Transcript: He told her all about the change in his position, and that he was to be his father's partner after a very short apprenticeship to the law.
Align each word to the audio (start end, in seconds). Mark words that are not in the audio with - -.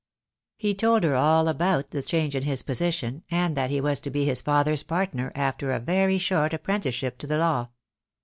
He 0.57 0.73
told 0.73 1.03
her 1.03 1.13
all 1.15 1.47
about 1.47 1.91
the 1.91 2.01
change 2.01 2.35
in 2.35 2.41
his 2.41 2.63
position, 2.63 3.23
and 3.29 3.55
that 3.55 3.69
he 3.69 3.79
was 3.79 3.99
to 3.99 4.09
be 4.09 4.25
his 4.25 4.41
father's 4.41 4.81
partner 4.81 5.31
after 5.35 5.71
a 5.71 5.79
very 5.79 6.17
short 6.17 6.55
apprenticeship 6.55 7.19
to 7.19 7.27
the 7.27 7.37
law. 7.37 7.67